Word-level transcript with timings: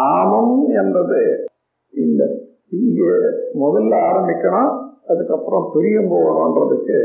நாமம் 0.00 0.52
என்றது 0.80 1.22
இந்த 1.92 2.22
இங்கே 2.80 3.14
முதல்ல 3.62 3.94
ஆரம்பிக்கணும் 4.10 4.74
அதுக்கப்புறம் 5.08 5.70
பிரியும் 5.72 6.10
போகணுன்றதுக்கு 6.12 6.98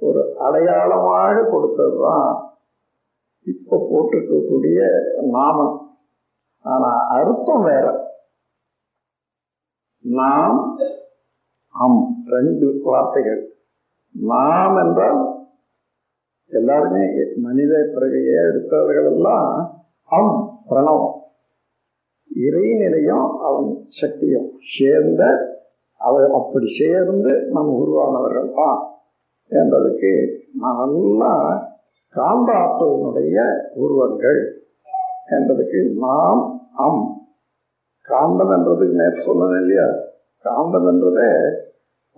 ஒரு 0.00 0.22
அடையாளமாக 0.38 1.44
கொடுத்தது 1.50 1.96
தான் 2.02 2.28
இப்போ 3.52 3.76
போட்டிருக்கக்கூடிய 3.90 4.78
நாமம். 5.30 5.74
ஆனா 6.64 6.90
அர்த்தம் 7.16 7.64
வேற. 7.64 7.86
நாம் 10.16 10.58
அம் 11.82 12.00
ரெண்டு 12.30 12.66
வார்த்தைகள். 12.84 13.42
நாம் 14.12 14.76
என்றால் 14.76 15.20
எல்லாருமே 16.50 17.04
மனித 17.36 17.74
பிறகையே 17.94 18.36
எடுத்தவர்கள் 18.50 19.08
எல்லாம் 19.12 19.50
அம் 20.18 20.34
பிரணவம். 20.68 21.15
இறைநிலையும் 22.36 23.28
அவன் 23.42 23.68
சக்தியும் 24.00 24.48
சேர்ந்த 24.76 25.22
அவர் 26.00 26.30
அப்படி 26.30 26.66
சேர்ந்து 26.78 27.32
நம் 27.50 27.72
உருவானவர்கள் 27.76 28.50
தான் 28.54 28.80
என்றதுக்கு 29.50 30.12
நல்லா 30.58 31.34
காந்த 32.14 32.52
ஆற்றலினுடைய 32.58 33.38
உருவங்கள் 33.74 34.40
என்பதுக்கு 35.28 35.78
நாம் 35.98 36.42
அம். 36.78 37.04
காந்தம் 38.08 38.52
என்றதுக்கு 38.52 38.94
நேற்று 38.94 39.20
சொன்னது 39.20 39.56
இல்லையா? 39.60 39.86
காந்தம் 40.44 40.86
என்றதே 40.86 41.30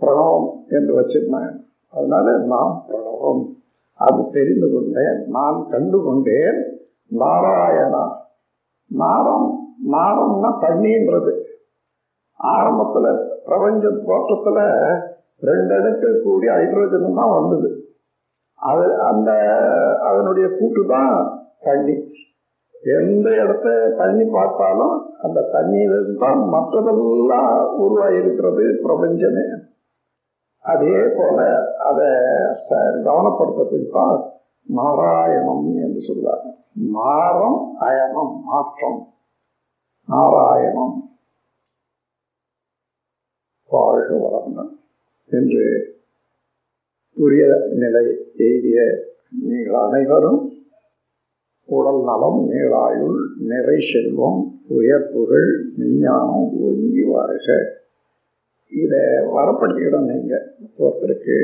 பிரணவம் 0.00 0.48
என்று 0.68 0.92
வச்சிருந்தேன் 0.95 1.54
அதனால 1.92 2.37
நாம் 2.46 2.74
பிரணவம். 2.88 3.42
அது 4.00 4.30
தெரிந்து 4.30 4.70
கொண்டேன். 4.70 5.18
நான் 5.28 5.66
கண்டு 5.71 5.98
கொண்டேன் 6.02 6.59
நாராயணா. 7.12 8.04
நாரம் 8.90 9.48
நாரம்னா 9.79 10.51
தண்ணின்றது. 10.60 11.32
ஆரம்பத்துல 12.40 13.07
பிரபஞ்ச 13.45 13.88
தோற்றத்துல 14.09 14.59
ரெண்டு 15.40 15.74
அணுக்கள் 15.74 16.23
கூடிய 16.23 16.52
ஹைட்ரோஜன் 16.52 17.15
தான் 17.15 17.34
வந்தது. 17.38 17.68
அது 18.54 18.87
அந்த 19.02 19.30
அதனுடைய 20.01 20.46
கூட்டு 20.59 20.87
தான் 20.87 21.12
தண்ணி. 21.60 21.96
எந்த 22.82 23.30
இடத்த 23.30 23.68
தண்ணி 23.96 24.24
பார்த்தாலும் 24.24 24.96
அந்த 25.23 25.40
தண்ணியிலிருந்து 25.52 26.15
தான் 26.16 26.40
மற்றதெல்லாம் 26.54 27.52
உருவாயிருக்கிறது 27.79 28.65
பிரபஞ்சமே. 28.82 29.45
அதே 30.65 30.99
போல 31.16 31.38
அதை 31.79 32.09
கவனப்படுத்துறதுக்கு 33.06 33.90
தான் 33.93 34.16
நாராயணம் 34.66 35.66
என்று 35.84 36.01
சொல்றாங்க. 36.09 36.46
நாரம் 36.74 37.76
அயனம் 37.80 38.34
மாற்றம். 38.45 39.01
நாராயணம். 40.09 40.95
வாழ்க 43.70 44.10
வளர்ந்தன் 44.24 44.70
என்று 45.30 45.65
உரிய 47.16 47.45
நிலை 47.70 48.04
எய்திய 48.37 48.78
நீங்கள் 49.42 49.80
அனைவரும் 49.80 50.40
உடல் 51.65 52.00
நலம் 52.04 52.40
நீளாயுள் 52.50 53.18
நிறை 53.38 53.78
செல்வம் 53.92 54.40
உயர்ப்புகள் 54.68 55.50
விஞ்ஞானம் 55.76 56.48
ஒங்கி 56.68 57.02
வாழ்க. 57.02 57.48
இதை 58.72 59.02
வரப்படுத்திக்கிடும் 59.37 60.09
நீங்கள் 60.12 60.46
ஒருத்தருக்கு 60.78 61.37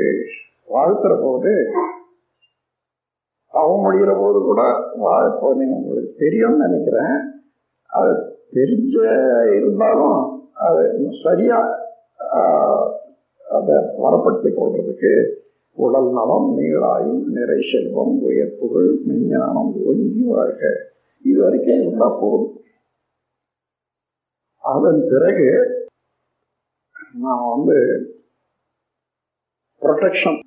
வாழ்த்துற 0.69 1.13
போது 1.21 1.53
தவம் 3.51 3.83
முடிகிற 3.85 4.13
போது 4.19 4.39
கூட 4.39 4.61
வாழ்ப்போ 4.97 5.53
நீங்கள் 5.55 5.77
உங்களுக்கு 5.77 6.13
தெரியும்னு 6.17 6.67
நினைக்கிறேன். 6.67 7.17
அது 7.89 8.34
தெரிஞ்ச 8.55 8.95
இருந்தாலும் 9.57 10.19
அது 10.65 10.83
சரியா 11.23 11.59
அதை 13.57 13.75
வரப்படுத்திக் 14.03 14.59
கொள்றதுக்கு 14.59 15.13
உடல் 15.77 16.09
நலம் 16.17 16.47
நீராயும் 16.57 17.23
நிறை 17.35 17.57
செல்வம் 17.71 18.13
உயர்ப்புகள் 18.27 18.89
விஞ்ஞானம் 19.07 19.71
ஒங்கி 19.89 20.23
வாழ்க. 20.27 20.63
இது 21.25 21.37
வரைக்கும் 21.43 21.81
இருந்தா 21.81 22.07
போதும். 22.21 22.53
அதன் 24.73 25.01
பிறகு 25.09 25.49
நான் 27.23 27.49
வந்து 27.55 27.77
ப்ரொடெக்ஷன் 29.81 30.39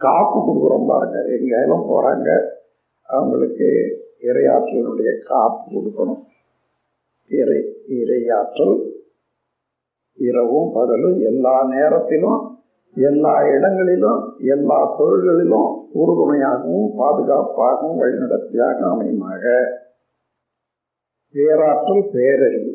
காப்பு 0.00 0.38
கொடுக்குறோம் 0.38 0.86
பாருங்க. 0.86 1.18
எங்கேயும் 1.36 1.88
போகிறாங்க 1.90 2.30
அவங்களுக்கு 3.08 3.68
இரையாற்றலுடைய 4.28 5.10
காப்பு 5.30 5.64
கொடுக்கணும். 5.74 6.22
இறை 7.32 7.60
இரையாற்றல் 7.88 8.76
இரவும் 10.14 10.72
பகலும் 10.72 11.20
எல்லா 11.20 11.64
நேரத்திலும் 11.64 12.40
எல்லா 12.94 13.34
இடங்களிலும் 13.48 14.34
எல்லா 14.38 14.80
தொழில்களிலும் 14.98 15.70
உறுதுணையாகவும் 15.94 16.90
பாதுகாப்பாகவும் 16.98 18.00
வழிநடத்தியாக 18.00 18.78
அமையுமாக 18.92 19.44
பேராற்றல் 21.34 22.10
பேரறிவு. 22.12 22.72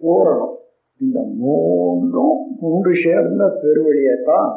பூரணம் 0.00 0.56
இந்த 1.00 1.20
மூன்றும் 1.36 2.56
மூன்று 2.60 2.92
சேர்ந்த 3.04 3.44
பெருவழியை 3.62 4.16
தான் 4.24 4.52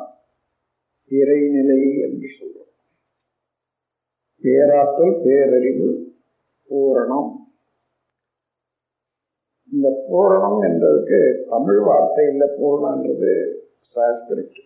இறைநிலை 1.09 1.81
என்று 2.01 2.27
சொல்றோம். 2.37 2.73
பேராற்றல் 4.41 5.15
பேரறிவு 5.23 5.89
பூரணம் 6.69 7.31
இந்த 9.71 9.89
பூரணம் 10.07 10.61
என்றதுக்கு 10.61 11.19
தமிழ் 11.49 11.79
வார்த்தை 11.79 12.25
இல்லை 12.27 12.47
பூரணன்றது 12.59 13.33
சாஸ்கிரிட். 13.93 14.59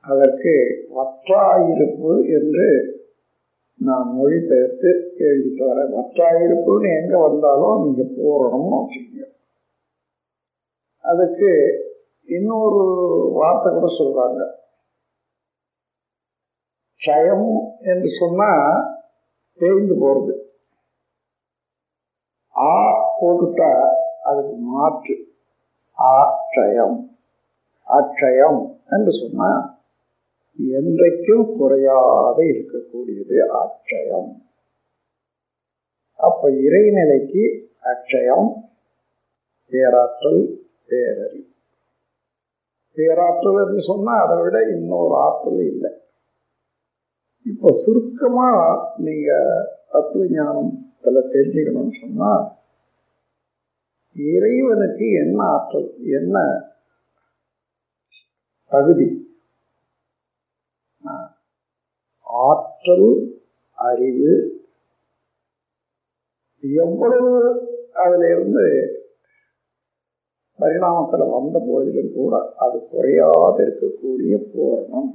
அதற்கு 0.00 0.54
வற்றாயிருப்பு 0.94 2.12
என்று 2.38 2.68
நான் 3.74 4.08
மொழிபெயர்த்து 4.18 4.90
எழுதிட்டு 5.18 5.62
வரேன். 5.70 5.90
வற்றாயிருப்புன்னு 5.98 6.88
எங்கே 7.00 7.18
வந்தாலும் 7.28 7.82
நீங்கள் 7.84 8.14
பூரணம்னு 8.18 8.78
வச்சுக்கோங்க. 8.80 9.26
அதுக்கு 11.04 11.50
இன்னொரு 12.28 12.84
வார்த்தை 13.32 13.68
கூட 13.72 13.88
சொல்கிறாங்க 13.98 14.40
க்ஷயம் 17.00 17.48
என்று 17.80 18.08
சொன்னால் 18.20 18.70
தேய்ந்து 19.60 19.94
போகிறது 19.98 20.34
போட்டுட்டா 23.20 23.70
அதுக்கு 24.22 24.56
மாற்று. 24.72 25.14
ஆட்சயம் 25.98 26.96
அட்சயம் 27.88 28.60
என்று 28.90 29.12
சொன்னா 29.12 29.50
என்றைக்கும் 30.58 31.46
குறையாத 31.58 32.38
இருக்கக்கூடியது 32.52 33.36
அட்சயம் 33.62 34.30
அப்ப 36.20 36.50
இறைநிலைக்கு 36.66 37.44
அட்சயம் 37.82 38.48
பேராற்றல் 39.72 40.42
பேரறி. 40.88 41.42
பேராற்றல் 42.96 43.58
என்று 43.64 43.80
சொன்னா 43.82 44.12
அதை 44.24 44.36
விட 44.42 44.58
இன்னொரு 44.74 45.14
ஆற்றல் 45.16 45.62
இல்லை. 45.72 45.90
இப்ப 47.46 47.72
சுருக்கமா 47.72 48.48
நீங்க 48.96 49.30
தத்துவ 49.88 50.24
ஞானத்துல 50.24 51.22
தெரிஞ்சுக்கணும்னு 51.34 51.96
சொன்னா 52.00 52.30
இறைவனுக்கு 54.16 55.06
என்ன 55.22 55.38
ஆற்றல் 55.52 55.88
என்ன 56.18 56.36
தகுதி? 58.72 59.08
ஆற்றல் 62.44 63.10
அறிவு 63.78 64.32
எவ்வளவு 66.82 67.32
அதில் 67.94 68.26
இருந்து 68.30 68.66
பரிணாமத்தில் 70.58 71.32
வந்த 71.32 71.56
போதிலும் 71.60 72.12
கூட 72.12 72.34
அது 72.56 72.78
குறையாது 72.86 73.60
இருக்கக்கூடிய 73.64 74.36
பூரணம் 74.46 75.10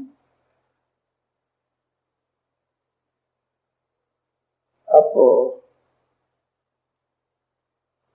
அப்போ 4.88 5.25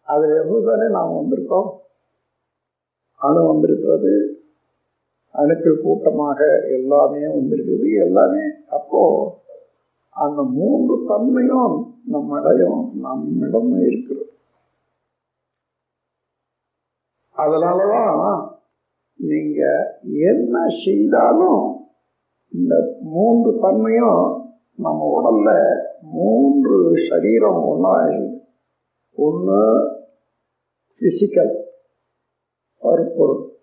அதில் 0.07 0.31
இருந்து 0.31 0.65
தானே 0.65 0.91
நாம் 0.91 1.13
வந்திருக்கோம்? 1.13 1.69
அணு 3.19 3.47
வந்திருக்கிறது. 3.47 4.41
அணுக்கள் 5.33 5.83
கூட்டமாக 5.83 6.63
எல்லாமே 6.71 7.19
வந்திருக்குது. 7.19 8.05
எல்லாமே 8.05 8.45
அப்போது 8.71 9.31
அந்த 10.11 10.43
மூன்று 10.43 11.05
தன்மையும் 11.09 11.97
நம்மிடையும் 12.05 12.99
நம்மிடம் 13.01 13.81
இருக்கிறது. 13.81 14.31
அதனாலதான் 17.37 18.49
நீங்க 19.17 19.63
என்ன 20.03 20.69
செய்தாலும் 20.85 21.77
இந்த 22.53 22.97
மூன்று 23.01 23.59
தன்மையும் 23.61 24.45
நம்ம 24.77 25.01
உடல்ல 25.17 25.77
மூன்று 26.03 26.93
சரீரம் 27.09 27.63
ஒன்றா 27.65 27.97
ஒன்று 29.17 29.95
பிசிக்கல் 31.01 31.55
பருப்பொருள் 32.79 33.55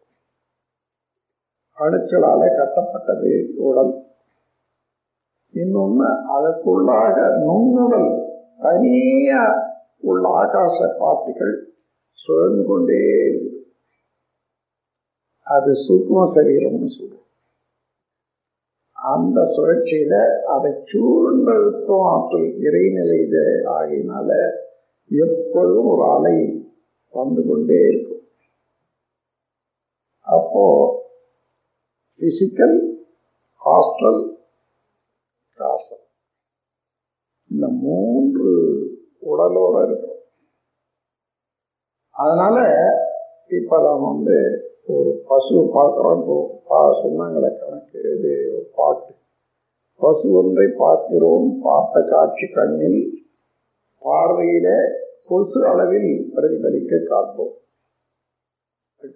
அணுக்களால 1.78 2.42
கட்டப்பட்டது 2.56 3.54
உடல். 3.56 4.06
இன்னொன்னு 5.54 6.08
அதற்குள்ளாக 6.36 7.16
நுண்ணுடல் 7.46 8.28
தனியா 8.60 9.44
உள்ள 10.00 10.30
ஆகாச 10.30 10.96
பார்ட்டிகள் 11.00 11.56
சுழன்று 12.12 12.66
கொண்டே 12.66 12.94
இருக்குது. 12.94 13.62
அது 15.40 15.72
சூக்ம 15.72 16.24
சரீரம்னு 16.36 16.90
சொல்றோம். 17.00 17.22
அந்த 18.92 19.42
சுழற்சியில 19.42 20.42
அதை 20.44 20.72
சூழ்ந்தழுத்தம் 20.72 22.02
ஆற்றல் 22.02 22.58
இறைநிலை 22.60 23.22
ஆகியனால 23.66 24.52
எப்பொழுதும் 25.10 25.86
ஒரு 25.86 26.12
அலை 26.12 26.63
வந்து 27.14 27.42
கொண்டே 27.50 27.80
இருக்கும். 27.90 28.24
அப்போ 30.28 30.64
பிசிக்கல் 32.20 32.78
ஹாஸ்டல் 33.62 34.22
காசல் 35.60 36.06
இந்த 37.52 37.68
மூன்று 37.86 38.52
உடலோட 39.32 39.76
இருக்கும். 39.88 40.22
அதனால 42.16 42.58
இப்ப 43.60 43.82
நம்ம 43.82 44.08
வந்து 44.14 44.38
ஒரு 44.94 45.12
பசு 45.28 45.54
பார்க்குறோம். 45.78 46.18
இப்போ 46.22 46.38
பா 46.70 46.80
சொன்னாங்களே 47.02 47.50
கணக்கு 47.60 48.00
இது 48.16 48.32
ஒரு 48.56 48.68
பாட்டு. 48.76 49.12
பசு 50.02 50.28
ஒன்றை 50.40 50.68
பார்க்கிறோம் 50.78 51.48
பார்த்த 51.64 52.02
காட்சி 52.12 52.48
கண்ணில் 52.48 53.02
பார்வையில 54.02 54.70
கொசு 55.28 55.68
அளவில் 55.68 56.32
பிரதிபலிக்க 56.36 56.96
காப்போம். 56.96 57.54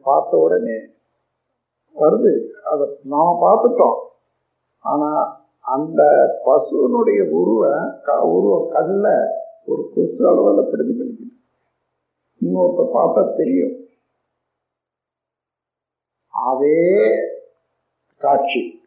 பார்த்த 0.01 0.37
உடனே 0.37 0.77
வருது. 1.95 2.47
அதை 2.47 2.87
நாம 3.03 3.37
பார்த்துட்டோம். 3.41 3.99
ஆனால் 4.79 5.35
அந்த 5.59 6.03
பசுனுடைய 6.45 7.29
உருவ 7.29 7.67
உருவம் 8.23 8.69
கல்ல 8.71 9.27
ஒரு 9.65 9.91
கொசு 9.95 10.27
அளவில் 10.27 10.65
பிரதிபலிக்குது. 10.65 11.35
இன்னொருத்த 12.41 12.89
பார்த்தா 12.93 13.37
தெரியும். 13.37 13.85
அதே 16.27 17.09
காட்சி. 18.17 18.81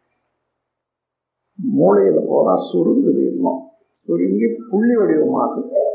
மூளையில் 1.55 2.25
போனால் 2.29 2.73
சுருங்குது 2.73 3.27
இன்னும். 3.27 3.69
சுருங்கி 3.93 4.57
புள்ளி 4.71 4.97
வடிவமாகுது 4.97 5.90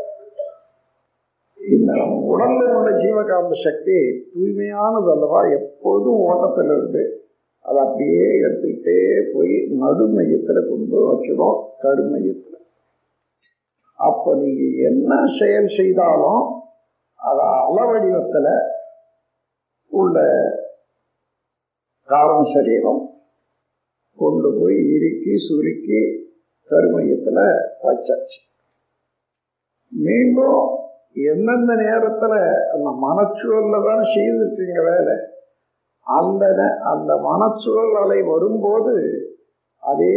இந்த 1.74 1.92
உடல்ல 2.32 2.62
உள்ள 2.78 2.90
ஜீவகாந்த 3.04 3.54
சக்தி 3.64 3.98
தூய்மையானது 4.34 5.10
அல்லவா? 5.12 5.40
எப்பொழுதும் 5.58 6.20
ஓட்டத்தில் 6.20 6.72
இருக்குது 6.76 7.04
அதை 7.66 7.84
அப்படியே 7.84 8.26
எடுத்துக்கிட்டே 8.46 8.98
போய் 9.34 9.56
நடு 9.82 10.08
மையத்தில் 10.08 10.70
கொண்டு 10.70 10.98
வச்சிடும் 11.08 11.60
கருமையத்தில். 11.82 12.60
அப்போ 14.00 14.36
நீங்கள் 14.36 14.78
என்ன 14.90 15.12
செயல் 15.40 15.68
செய்தாலும் 15.68 16.44
அதை 17.20 17.46
அளவடிவத்தில் 17.46 18.54
உள்ள 19.92 20.18
காரண 22.10 22.40
சரீரம் 22.54 23.04
கொண்டு 24.18 24.50
போய் 24.60 24.78
இறுக்கி 24.96 25.38
சுருக்கி 25.38 26.02
கருமையத்தில் 26.70 27.44
வச்சாச்சு. 27.84 28.40
மீண்டும் 29.92 30.64
எந்தெந்த 31.16 31.74
நேரத்துல 31.74 32.34
அந்த 32.74 32.90
மனச்சூழலில் 33.02 33.86
தான் 33.86 34.04
செய்திருக்கீங்க 34.16 34.84
வேலை 34.84 35.16
அந்த 36.08 36.46
அந்த 36.84 37.16
மனச்சூழல் 37.16 38.02
அலை 38.02 38.22
வரும்போது 38.22 39.24
அதே 39.84 40.16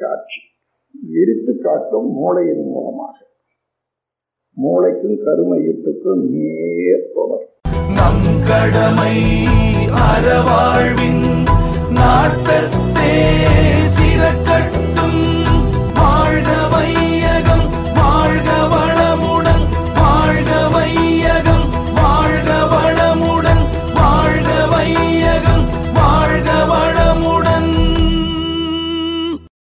காட்சி. 0.00 0.40
விரித்து 1.10 1.52
காட்டும் 1.62 2.12
மூளையின் 2.12 2.64
மூலமாக. 2.64 3.16
மூளைக்கும் 4.56 5.18
கருமையத்துக்கும் 5.26 6.30
நேர் 6.30 7.12
தொடர். 7.14 7.46
நம் 7.94 8.26
கடமை 8.48 9.14
அறவாழ்வின் 10.08 11.24
நாட்டத்தேசி 11.98 14.07